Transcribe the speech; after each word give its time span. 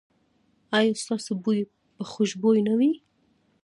ایا 0.77 0.93
ستاسو 1.03 1.31
بوی 1.43 1.59
به 1.97 2.03
خوشبويه 2.11 2.61
نه 2.67 2.73
وي؟ 2.79 2.91